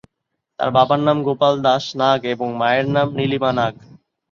তার 0.59 0.69
বাবার 0.75 0.99
নাম 1.07 1.17
গোপাল 1.27 1.53
দাস 1.65 1.85
নাগ 1.99 2.21
ও 2.35 2.47
মায়ের 2.59 2.87
নাম 2.95 3.07
নীলিমা 3.17 3.51
নাগ। 3.57 3.73